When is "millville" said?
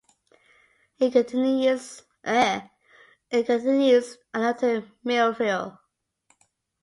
5.03-5.79